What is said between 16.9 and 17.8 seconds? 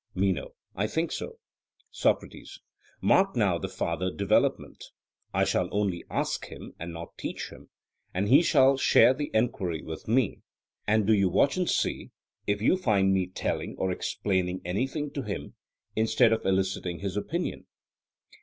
his opinion.